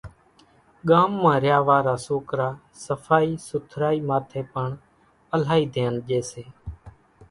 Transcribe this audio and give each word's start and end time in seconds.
ڳام 0.89 1.11
مان 1.21 1.37
ريا 1.43 1.57
وارا 1.67 1.95
سوڪرا 2.07 2.49
سڦائِي 2.83 3.31
سُٿرائِي 3.47 3.99
ماٿيَ 4.09 4.41
پڻ 4.53 4.67
الائِي 5.35 5.63
ڌيانَ 5.73 5.93
ڄيَ 6.07 6.19
سي۔ 6.31 6.43